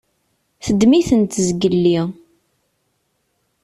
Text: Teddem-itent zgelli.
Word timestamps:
Teddem-itent 0.65 1.39
zgelli. 1.47 1.99